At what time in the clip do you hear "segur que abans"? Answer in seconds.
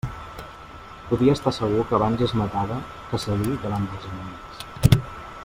1.57-2.23